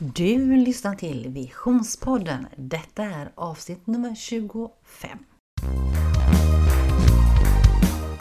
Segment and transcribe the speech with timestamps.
[0.00, 2.46] Du lyssnar till Visionspodden.
[2.56, 5.18] Detta är avsnitt nummer 25.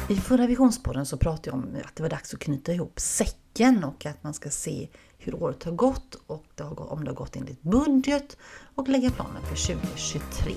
[0.09, 3.83] I förra Visionspodden så pratade jag om att det var dags att knyta ihop säcken
[3.83, 4.87] och att man ska se
[5.17, 6.61] hur året har gått och
[6.91, 8.37] om det har gått enligt budget
[8.75, 10.53] och lägga planen för 2023.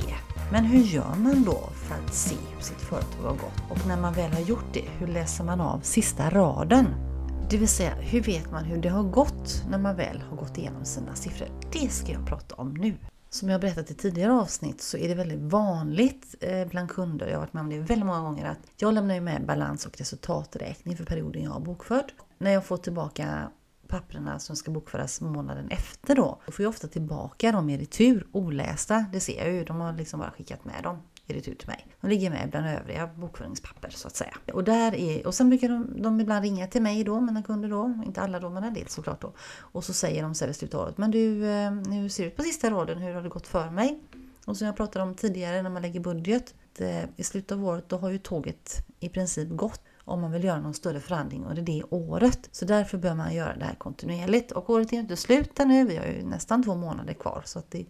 [0.52, 3.70] Men hur gör man då för att se hur sitt företag har gått?
[3.70, 7.09] Och när man väl har gjort det, hur läser man av sista raden?
[7.50, 10.58] Det vill säga, hur vet man hur det har gått när man väl har gått
[10.58, 11.48] igenom sina siffror?
[11.72, 12.94] Det ska jag prata om nu.
[13.30, 17.34] Som jag berättat i tidigare avsnitt så är det väldigt vanligt eh, bland kunder, jag
[17.34, 20.96] har varit med om det väldigt många gånger, att jag lämnar med balans och resultaträkning
[20.96, 22.14] för perioden jag har bokfört.
[22.38, 23.50] När jag får tillbaka
[23.88, 28.26] papperna som ska bokföras månaden efter då, då får jag ofta tillbaka dem i retur
[28.32, 29.04] olästa.
[29.12, 31.86] Det ser jag ju, de har liksom bara skickat med dem i retur till mig.
[32.00, 34.34] De ligger med bland övriga bokföringspapper så att säga.
[34.52, 37.68] Och, där är, och sen brukar de, de ibland ringa till mig då, mina kunder
[37.68, 39.32] då, inte alla då men en del såklart då.
[39.58, 42.08] Och så säger de så här i slutet av året, men du, eh, nu hur
[42.08, 44.00] ser det ut på sista raden, hur har det gått för mig?
[44.44, 47.88] Och som jag pratade om tidigare när man lägger budget, det, i slutet av året
[47.88, 51.62] då har ju tåget i princip gått om man vill göra någon större förändring under
[51.62, 52.48] det året.
[52.52, 54.52] Så därför bör man göra det här kontinuerligt.
[54.52, 57.42] Och året är ju inte slut ännu, vi har ju nästan två månader kvar.
[57.44, 57.86] Så att det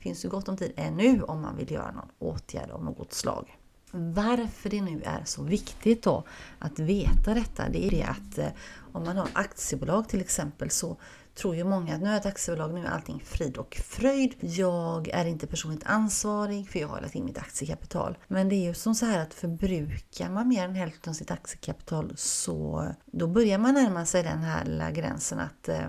[0.00, 3.56] finns ju gott om tid ännu om man vill göra någon åtgärd av något slag.
[3.92, 6.24] Varför det nu är så viktigt då
[6.58, 8.46] att veta detta, det är det att eh,
[8.92, 10.96] om man har aktiebolag till exempel så
[11.34, 14.34] tror ju många att nu är ett aktiebolag, nu är allting frid och fröjd.
[14.40, 18.18] Jag är inte personligt ansvarig för jag har lagt in mitt aktiekapital.
[18.28, 21.30] Men det är ju som så här att förbrukar man mer än hälften av sitt
[21.30, 25.88] aktiekapital så då börjar man närma sig den här lilla gränsen att eh,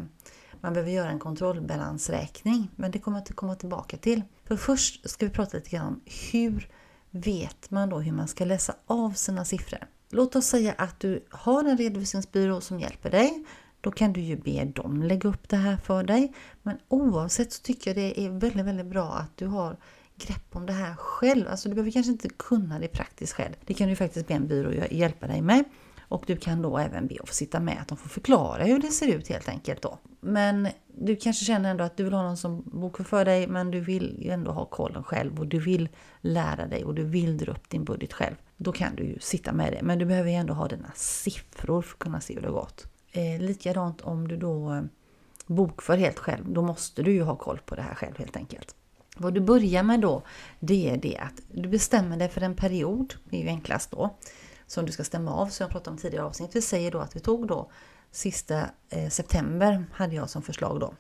[0.62, 2.70] man behöver göra en kontrollbalansräkning.
[2.76, 4.22] Men det kommer jag att komma tillbaka till.
[4.46, 6.70] För först ska vi prata lite grann om hur
[7.12, 9.80] vet man då hur man ska läsa av sina siffror.
[10.10, 13.46] Låt oss säga att du har en redovisningsbyrå som hjälper dig
[13.82, 16.34] då kan du ju be dem lägga upp det här för dig.
[16.64, 19.78] Men oavsett så tycker jag det är väldigt, väldigt bra att du har
[20.18, 21.48] grepp om det här själv.
[21.48, 23.54] Alltså du behöver kanske inte kunna det praktiskt själv.
[23.66, 25.64] Det kan du faktiskt be en byrå hjälpa dig med.
[26.12, 28.80] Och du kan då även be att få sitta med, att de får förklara hur
[28.80, 30.00] det ser ut helt enkelt då.
[30.20, 33.72] Men du kanske känner ändå att du vill ha någon som bokför för dig, men
[33.72, 35.90] du vill ju ändå ha kollen själv och du vill
[36.22, 38.36] lära dig och du vill dra upp din budget själv.
[38.58, 41.82] Då kan du ju sitta med det, men du behöver ju ändå ha dina siffror
[41.82, 42.86] för att kunna se hur det har gått.
[43.12, 44.82] Eh, likadant om du då eh,
[45.48, 48.76] bokför helt själv, då måste du ju ha koll på det här själv helt enkelt.
[49.18, 50.22] Vad du börjar med då,
[50.60, 54.18] det är det att du bestämmer dig för en period, det är ju enklast då,
[54.72, 56.56] som du ska stämma av som jag pratade om tidigare avsnitt.
[56.56, 57.72] Vi säger då att vi tog då
[58.12, 60.94] sista eh, september hade jag som förslag då.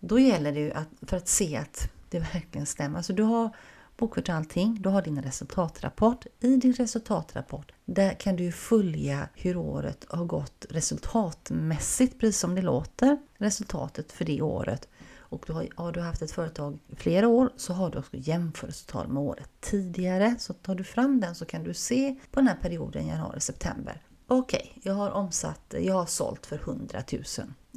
[0.00, 2.96] Då gäller det ju att för att se att det verkligen stämmer.
[2.96, 3.50] Alltså du har
[3.96, 6.26] bokfört allting, du har din resultatrapport.
[6.40, 12.62] I din resultatrapport där kan du följa hur året har gått resultatmässigt, precis som det
[12.62, 13.18] låter.
[13.36, 14.88] Resultatet för det året.
[15.28, 18.16] Och du har, har du haft ett företag i flera år så har du också
[18.16, 20.34] jämförelsetal med året tidigare.
[20.38, 24.02] Så tar du fram den så kan du se på den här perioden januari-september.
[24.26, 27.22] Okej, okay, jag har omsatt, jag har sålt för 100 000.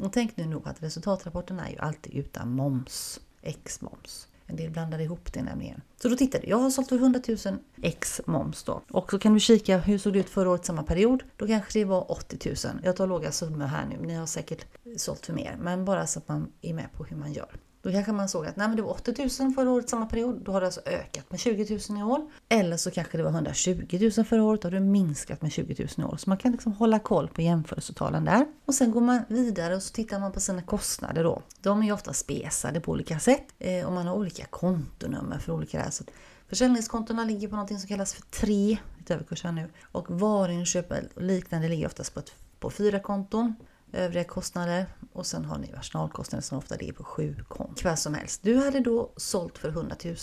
[0.01, 4.27] Och tänk nu nog att resultatrapporten är ju alltid utan moms, ex moms.
[4.49, 5.81] En del blandar ihop det nämligen.
[6.01, 6.57] Så då tittade jag.
[6.57, 7.37] jag har sålt för 100 000
[7.81, 8.81] ex moms då.
[8.89, 11.23] Och så kan du kika hur såg det ut förra året samma period.
[11.37, 12.55] Då kanske det var 80 000.
[12.83, 14.65] Jag tar låga summor här nu, ni har säkert
[14.97, 15.57] sålt för mer.
[15.61, 17.49] Men bara så att man är med på hur man gör.
[17.81, 20.41] Då kanske man såg att nej, men det var 80 000 förra året samma period.
[20.43, 22.31] Då har det alltså ökat med 20 000 i år.
[22.49, 24.61] Eller så kanske det var 120 000 förra året.
[24.61, 26.17] Då har det minskat med 20 000 i år.
[26.17, 28.45] Så man kan liksom hålla koll på jämförelsetalen där.
[28.65, 31.41] Och sen går man vidare och så tittar man på sina kostnader då.
[31.61, 33.45] De är ju ofta spesade på olika sätt.
[33.59, 35.89] Eh, och man har olika kontonummer för olika där.
[35.89, 36.03] Så
[36.49, 39.69] Försäljningskontona ligger på något som kallas för 3, lite överkurs här nu.
[39.91, 43.55] Och varuinköp och liknande ligger oftast på, ett, på fyra konton
[43.93, 47.75] övriga kostnader och sen har ni personalkostnader som ofta ligger på 7 konton.
[47.83, 48.43] Vad som helst.
[48.43, 50.15] Du hade då sålt för 100 000.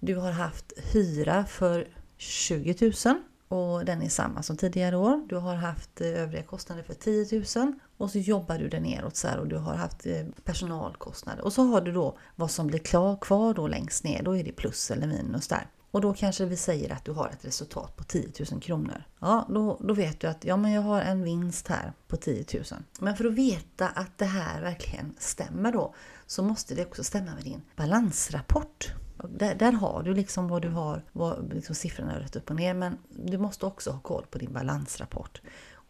[0.00, 3.16] Du har haft hyra för 20 000
[3.48, 5.26] och den är samma som tidigare år.
[5.28, 9.16] Du har haft eh, övriga kostnader för 10 000 och så jobbar du dig neråt
[9.16, 11.44] så här och du har haft eh, personalkostnader.
[11.44, 14.44] Och så har du då vad som blir klar, kvar då längst ner, då är
[14.44, 15.66] det plus eller minus där.
[15.90, 19.04] Och då kanske vi säger att du har ett resultat på 10 000 kronor.
[19.18, 22.44] Ja, då, då vet du att ja, men jag har en vinst här på 10
[22.54, 22.64] 000.
[22.98, 25.94] Men för att veta att det här verkligen stämmer då
[26.26, 28.92] så måste det också stämma med din balansrapport.
[29.28, 32.56] Där, där, har du liksom vad du har, vad liksom siffrorna är rätt upp och
[32.56, 35.40] ner, men du måste också ha koll på din balansrapport.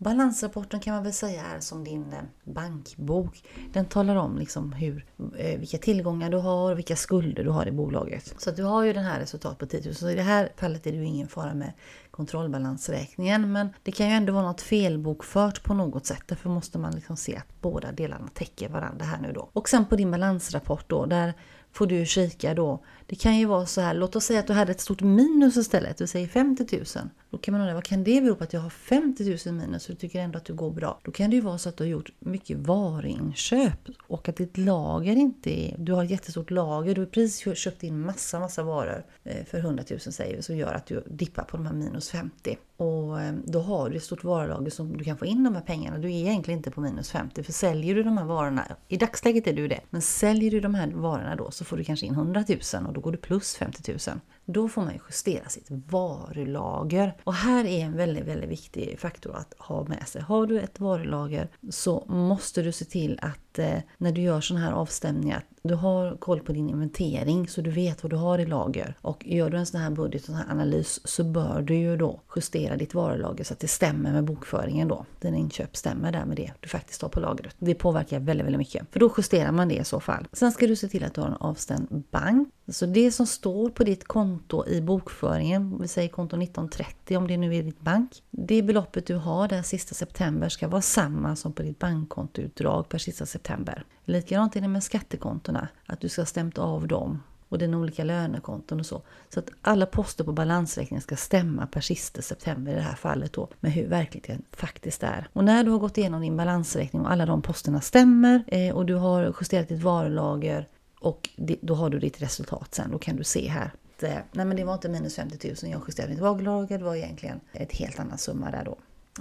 [0.01, 3.45] Balansrapporten kan man väl säga är som din eh, bankbok.
[3.73, 5.07] Den talar om liksom hur,
[5.39, 8.35] eh, vilka tillgångar du har och vilka skulder du har i bolaget.
[8.39, 9.95] Så du har ju den här resultatet på 10 000.
[9.95, 11.73] Så i det här fallet är det ju ingen fara med
[12.11, 13.53] kontrollbalansräkningen.
[13.53, 16.23] Men det kan ju ändå vara något felbokfört på något sätt.
[16.27, 19.51] Därför måste man liksom se att båda delarna täcker varandra här nu då.
[19.53, 21.35] Och sen på din balansrapport då, där
[21.73, 22.85] får du kika då.
[23.07, 25.57] Det kan ju vara så här, låt oss säga att du hade ett stort minus
[25.57, 27.09] istället, du säger 50 000.
[27.31, 29.89] Då kan man undra, vad kan det bero på att jag har 50 000 minus
[29.89, 31.01] och du tycker ändå att du går bra?
[31.03, 34.59] Då kan det ju vara så att du har gjort mycket varuinköp och att ditt
[34.59, 38.63] lager inte är, du har ett jättestort lager, du har precis köpt in massa, massa
[38.63, 41.75] varor eh, för 100 000 säger vi, som gör att du dippar på de här
[41.75, 42.57] minus 50.
[42.77, 45.63] Och eh, då har du ett stort varulager som du kan få in de här
[45.63, 45.99] pengarna.
[45.99, 49.47] Du är egentligen inte på minus 50, för säljer du de här varorna, i dagsläget
[49.47, 52.15] är du det, men säljer du de här varorna då så får du kanske in
[52.15, 52.45] 100
[52.75, 54.21] 000 och då går du plus 50 000.
[54.53, 57.17] Då får man justera sitt varulager.
[57.25, 60.23] Och här är en väldigt, väldigt viktig faktor att ha med sig.
[60.23, 64.67] Har du ett varulager så måste du se till att eh, när du gör sådana
[64.67, 68.47] här avstämningar, du har koll på din inventering så du vet vad du har i
[68.47, 68.97] lager.
[69.01, 72.21] Och gör du en sån här budget och här analys så bör du ju då
[72.37, 75.07] justera ditt varulager så att det stämmer med bokföringen då.
[75.21, 77.55] Dina inköp stämmer där med det du faktiskt har på lagret.
[77.59, 78.87] Det påverkar väldigt, väldigt mycket.
[78.93, 80.27] För då justerar man det i så fall.
[80.33, 82.49] Sen ska du se till att du har en avstämd bank.
[82.69, 87.37] Så det som står på ditt konto i bokföringen, vi säger konto 1930 om det
[87.37, 88.23] nu är ditt bank.
[88.31, 92.99] Det beloppet du har där sista september ska vara samma som på ditt bankkontoutdrag per
[92.99, 93.85] sista september september.
[94.05, 98.05] Likadant är det med skattekontona, att du ska ha stämt av dem och dina olika
[98.05, 99.03] lönekonton och så.
[99.29, 103.33] Så att alla poster på balansräkningen ska stämma per sista september i det här fallet
[103.33, 105.29] då med hur verkligheten faktiskt är.
[105.33, 108.87] Och när du har gått igenom din balansräkning och alla de posterna stämmer eh, och
[108.87, 110.69] du har justerat ditt varulager
[111.01, 112.91] och då har du ditt resultat sen.
[112.91, 115.73] Då kan du se här att eh, nej men det var inte minus 50 000
[115.73, 118.77] jag justerade mitt varulager, det var egentligen ett helt annan summa där då.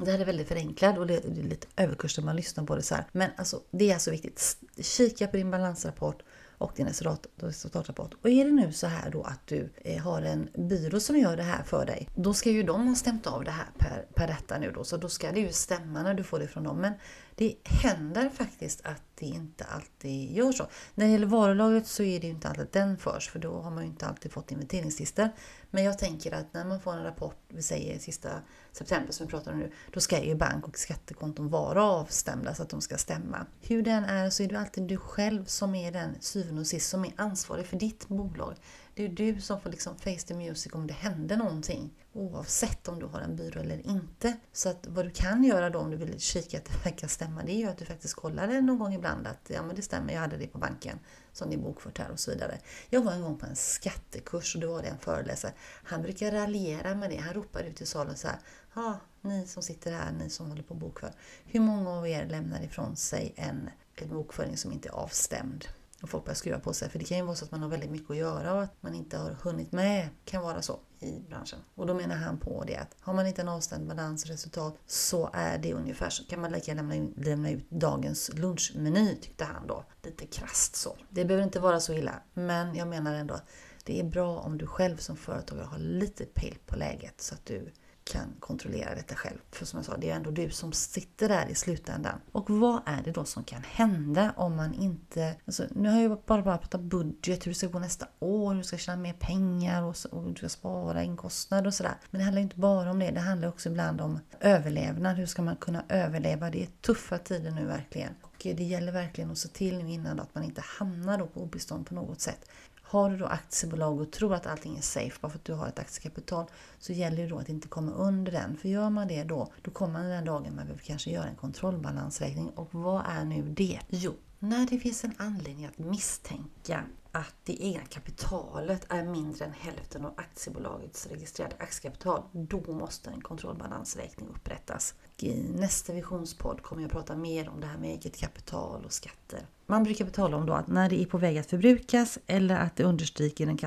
[0.05, 2.81] Det här är väldigt förenklat och det är lite överkurs när man lyssnar på det
[2.81, 3.05] så här.
[3.11, 4.57] Men alltså, det är alltså viktigt.
[4.81, 6.23] Kika på din balansrapport
[6.59, 6.87] och din
[7.35, 8.13] resultatrapport.
[8.21, 11.37] Och är det nu så här då att du eh, har en byrå som gör
[11.37, 14.27] det här för dig, då ska ju de ha stämt av det här per, per
[14.27, 16.77] detta nu då, så då ska det ju stämma när du får det från dem.
[16.77, 16.93] Men
[17.39, 20.67] det händer faktiskt att det inte alltid gör så.
[20.95, 23.61] När det gäller varulagret så är det ju inte alltid att den förs, för då
[23.61, 25.29] har man ju inte alltid fått inventeringslistor.
[25.71, 28.29] Men jag tänker att när man får en rapport, vi säger sista
[28.71, 32.63] september som vi pratar om nu, då ska ju bank och skattekonton vara avstämda så
[32.63, 33.45] att de ska stämma.
[33.61, 36.89] Hur den är så är det alltid du själv som är den syvende och sist
[36.89, 38.55] som är ansvarig för ditt bolag.
[38.93, 41.93] Det är du som får liksom face the music om det händer någonting.
[42.13, 44.37] Oavsett om du har en byrå eller inte.
[44.53, 47.43] Så att vad du kan göra då om du vill kika att det verkar stämma,
[47.43, 49.81] det är ju att du faktiskt kollar det någon gång ibland att ja men det
[49.81, 50.99] stämmer, jag hade det på banken
[51.31, 52.59] som det är bokfört här och så vidare.
[52.89, 55.53] Jag var en gång på en skattekurs och då var det en föreläsare.
[55.83, 57.17] Han brukar raljera med det.
[57.17, 58.37] Han ropar ut i salen så här.
[58.75, 61.11] Ja, ni som sitter här, ni som håller på bokför.
[61.45, 65.65] Hur många av er lämnar ifrån sig en, en bokföring som inte är avstämd?
[66.01, 66.89] Och folk börjar skruva på sig.
[66.89, 68.83] För det kan ju vara så att man har väldigt mycket att göra och att
[68.83, 70.09] man inte har hunnit med.
[70.25, 71.59] kan vara så i branschen.
[71.75, 74.77] Och då menar han på det att har man inte en avstämd balans i resultat
[74.85, 79.67] så är det ungefär så kan man lika lämna, lämna ut dagens lunchmeny tyckte han
[79.67, 79.83] då.
[80.03, 80.97] Lite krast så.
[81.09, 82.21] Det behöver inte vara så illa.
[82.33, 83.45] Men jag menar ändå att
[83.83, 87.45] det är bra om du själv som företagare har lite pejl på läget så att
[87.45, 87.71] du
[88.11, 89.37] kan kontrollera detta själv.
[89.51, 92.19] För som jag sa, det är ändå du som sitter där i slutändan.
[92.31, 95.35] Och vad är det då som kan hända om man inte...
[95.45, 98.57] Alltså, nu har jag bara, bara pratat budget, hur det ska gå nästa år, hur
[98.57, 101.95] du ska tjäna mer pengar och, och du ska spara in kostnader och sådär.
[102.11, 105.17] Men det handlar inte bara om det, det handlar också ibland om överlevnad.
[105.17, 106.49] Hur ska man kunna överleva?
[106.49, 108.13] Det är tuffa tider nu verkligen.
[108.21, 111.41] Och det gäller verkligen att se till nu innan att man inte hamnar då på
[111.41, 112.49] obestånd på något sätt.
[112.89, 115.67] Har du då aktiebolag och tror att allting är safe bara för att du har
[115.67, 116.45] ett aktiekapital
[116.79, 118.57] så gäller det då att inte komma under den.
[118.57, 121.35] För gör man det då, då kommer man den dagen man behöver kanske göra en
[121.35, 122.49] kontrollbalansräkning.
[122.49, 123.79] Och vad är nu det?
[123.89, 129.53] Jo, när det finns en anledning att misstänka att det egna kapitalet är mindre än
[129.53, 134.95] hälften av aktiebolagets registrerade aktiekapital, då måste en kontrollbalansräkning upprättas.
[135.17, 138.93] I nästa visionspodd kommer jag att prata mer om det här med eget kapital och
[138.93, 139.39] skatter.
[139.65, 142.75] Man brukar tala om då att när det är på väg att förbrukas eller att
[142.75, 143.57] det understryker den,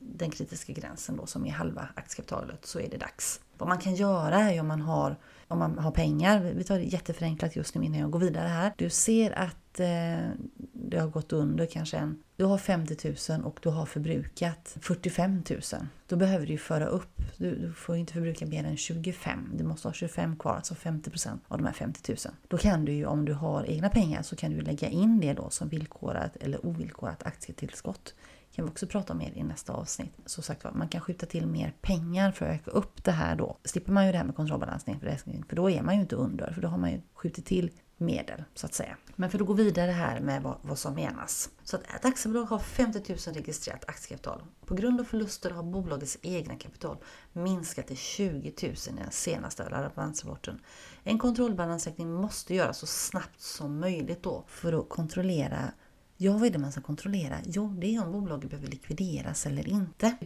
[0.00, 2.31] den kritiska gränsen då som är halva aktiekapitalet
[2.62, 3.40] så är det dags.
[3.58, 5.16] Vad man kan göra är om man har,
[5.48, 8.72] om man har pengar, vi tar det jätteförenklat just nu innan jag går vidare här.
[8.76, 10.28] Du ser att eh,
[10.72, 15.42] det har gått under kanske en du har 50 000 och du har förbrukat 45
[15.50, 15.60] 000.
[16.06, 19.50] Då behöver du föra upp Du, du får inte förbruka mer än 25.
[19.54, 22.34] Du måste ha 25 kvar, alltså 50% av de här 50 000.
[22.48, 25.32] Då kan du ju, om du har egna pengar, så kan du lägga in det
[25.32, 28.14] då som villkorat eller ovillkorat aktietillskott
[28.54, 30.12] kan vi också prata mer i nästa avsnitt.
[30.26, 33.36] Så sagt var, man kan skjuta till mer pengar för att öka upp det här
[33.36, 33.56] då.
[33.64, 35.00] Slipper man ju det här med kontrollbalansning
[35.48, 38.44] för då är man ju inte under, för då har man ju skjutit till medel
[38.54, 38.96] så att säga.
[39.16, 41.50] Men för att gå vidare här med vad, vad som menas.
[41.62, 44.42] Så att ett aktiebolag har 50 000 registrerat aktiekapital.
[44.66, 46.96] På grund av förluster har bolagets egna kapital
[47.32, 50.60] minskat till 20 000 i den senaste balansrapporten.
[51.02, 55.72] En kontrollbalansräkning måste göras så snabbt som möjligt då för att kontrollera
[56.24, 57.36] Ja, vad är det man ska kontrollera?
[57.44, 60.16] Jo, det är om bolaget behöver likvideras eller inte.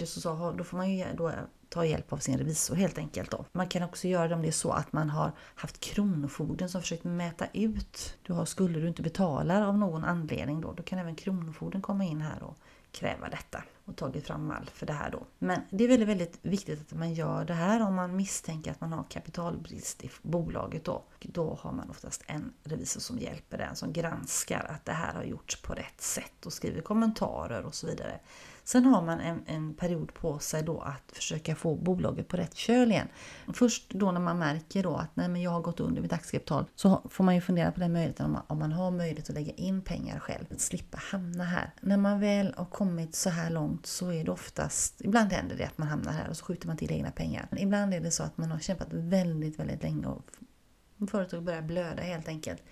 [0.56, 1.32] Då får man ju då
[1.68, 3.30] ta hjälp av sin revisor helt enkelt.
[3.30, 3.44] Då.
[3.52, 6.80] Man kan också göra det om det är så att man har haft Kronofogden som
[6.80, 8.16] försökt mäta ut.
[8.22, 10.72] Du har skulder du inte betalar av någon anledning då.
[10.72, 12.58] Då kan även Kronofogden komma in här och
[12.96, 15.26] kräva detta och tagit fram mall för det här då.
[15.38, 18.80] Men det är väldigt, väldigt viktigt att man gör det här om man misstänker att
[18.80, 21.04] man har kapitalbrist i bolaget då.
[21.20, 25.24] Då har man oftast en revisor som hjälper den, som granskar att det här har
[25.24, 28.20] gjorts på rätt sätt och skriver kommentarer och så vidare.
[28.66, 32.54] Sen har man en, en, period på sig då att försöka få bolaget på rätt
[32.54, 33.08] köl igen.
[33.54, 36.64] Först då när man märker då att nej men jag har gått under mitt aktiekapital
[36.74, 39.34] så får man ju fundera på den möjligheten om man, om man har möjlighet att
[39.34, 40.44] lägga in pengar själv.
[40.50, 41.70] Att slippa hamna här.
[41.80, 45.64] När man väl har kommit så här långt så är det oftast, ibland händer det
[45.64, 47.46] att man hamnar här och så skjuter man till egna pengar.
[47.50, 50.30] Men ibland är det så att man har kämpat väldigt, väldigt länge och
[51.10, 52.62] företaget börjar blöda helt enkelt.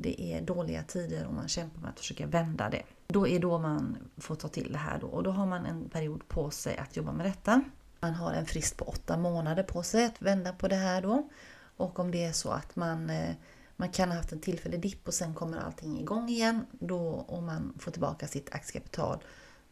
[0.00, 2.82] Det är dåliga tider och man kämpar med att försöka vända det.
[3.06, 5.88] Då är då man får ta till det här då och då har man en
[5.88, 7.62] period på sig att jobba med detta.
[8.00, 11.28] Man har en frist på åtta månader på sig att vända på det här då.
[11.76, 13.34] Och om det är så att man, eh,
[13.76, 17.46] man kan ha haft en tillfällig dipp och sen kommer allting igång igen, då om
[17.46, 19.18] man får tillbaka sitt aktiekapital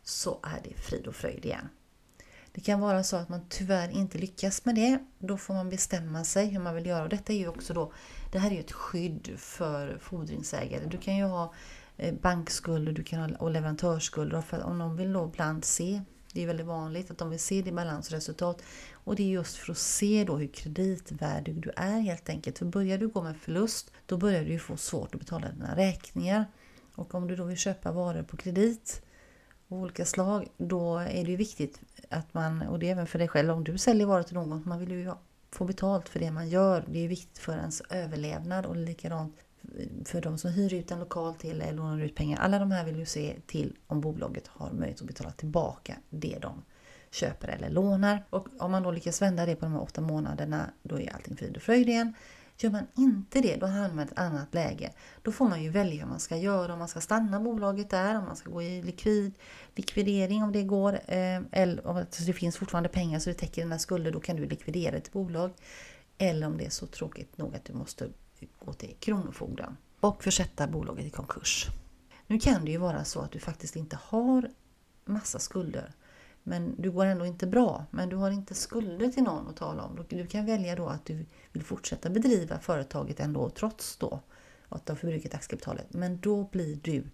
[0.02, 1.68] så är det frid och fröjd igen.
[2.56, 4.98] Det kan vara så att man tyvärr inte lyckas med det.
[5.18, 7.02] Då får man bestämma sig hur man vill göra.
[7.02, 7.92] Och detta är ju också då,
[8.32, 10.86] det här är ju ett skydd för fordringsägare.
[10.86, 11.54] Du kan ju ha
[11.96, 14.40] eh, bankskulder du kan ha, och leverantörsskulder.
[14.40, 17.62] För om de vill då ibland se, det är väldigt vanligt att de vill se
[17.62, 18.62] ditt balansresultat.
[18.92, 22.58] Och det är just för att se då hur kreditvärdig du är helt enkelt.
[22.58, 26.44] För börjar du gå med förlust, då börjar du få svårt att betala dina räkningar.
[26.94, 29.02] Och om du då vill köpa varor på kredit
[29.68, 31.80] av olika slag, då är det ju viktigt
[32.11, 34.62] att man, och det är även för dig själv, om du säljer varor till någon,
[34.66, 35.12] man vill ju
[35.50, 36.85] få betalt för det man gör.
[36.88, 39.37] Det är viktigt för ens överlevnad och likadant
[40.04, 42.38] för de som hyr ut en lokal till eller lånar ut pengar.
[42.38, 46.38] Alla de här vill ju se till om bolaget har möjlighet att betala tillbaka det
[46.42, 46.62] de
[47.11, 48.25] köper eller lånar.
[48.30, 51.37] Och om man då lyckas vända det på de här åtta månaderna, då är allting
[51.37, 52.14] frid och fröjd igen.
[52.58, 54.92] Gör man inte det, då hamnar man i ett annat läge.
[55.22, 58.18] Då får man ju välja hur man ska göra, om man ska stanna bolaget där,
[58.18, 59.34] om man ska gå i likvid,
[59.75, 63.78] likvidering om det går, eh, eller om det finns fortfarande pengar så det täcker dina
[63.78, 65.50] skulder, då kan du likvidera ett bolag.
[66.18, 68.08] Eller om det är så tråkigt nog att du måste
[68.58, 71.66] gå till Kronofogden och försätta bolaget i konkurs.
[72.26, 74.50] Nu kan det ju vara så att du faktiskt inte har
[75.04, 75.92] massa skulder
[76.49, 79.83] men du går ändå inte bra, men du har inte skulder till någon att tala
[79.83, 80.05] om.
[80.09, 84.21] Du kan välja då att du vill fortsätta bedriva företaget ändå trots då
[84.69, 85.87] att du har förbrukat aktiekapitalet.
[85.95, 87.05] Men då blir du,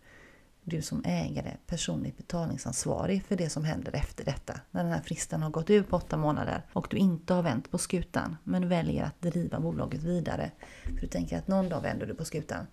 [0.63, 4.61] du som ägare personligt betalningsansvarig för det som händer efter detta.
[4.71, 7.71] När den här fristen har gått ut på åtta månader och du inte har vänt
[7.71, 10.51] på skutan men väljer att driva bolaget vidare.
[10.85, 12.67] För du tänker att någon dag vänder du på skutan.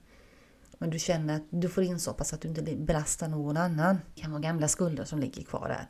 [0.77, 3.99] Men du känner att du får in så pass att du inte belastar någon annan.
[4.15, 5.87] Det kan vara gamla skulder som ligger kvar där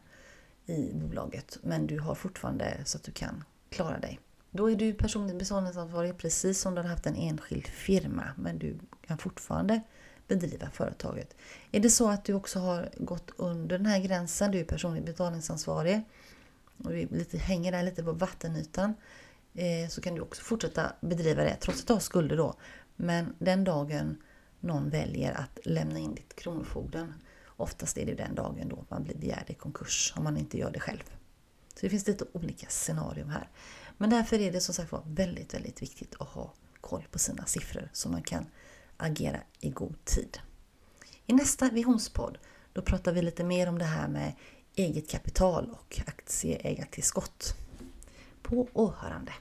[0.70, 4.20] i bolaget men du har fortfarande så att du kan klara dig.
[4.52, 8.80] Då är du personligt betalningsansvarig precis som du hade haft en enskild firma men du
[9.08, 9.82] kan fortfarande
[10.28, 11.36] bedriva företaget.
[11.72, 15.06] Är det så att du också har gått under den här gränsen, du är personligt
[15.06, 16.02] betalningsansvarig
[16.84, 18.94] och du lite, hänger där lite på vattenytan
[19.54, 22.54] eh, så kan du också fortsätta bedriva det trots att du har skulder då.
[22.96, 24.18] Men den dagen
[24.60, 27.14] någon väljer att lämna in ditt Kronofogden
[27.60, 30.72] Oftast är det den dagen då man blir begärd i konkurs om man inte gör
[30.72, 31.04] det själv.
[31.74, 33.50] Så det finns lite olika scenarier här.
[33.98, 37.46] Men därför är det som sagt var väldigt, väldigt viktigt att ha koll på sina
[37.46, 38.46] siffror så man kan
[38.98, 40.40] agera i god tid.
[41.26, 42.38] I nästa visionspodd
[42.74, 44.34] då pratar vi lite mer om det här med
[44.76, 47.56] eget kapital och aktieägartillskott.
[48.42, 49.32] På åhörande!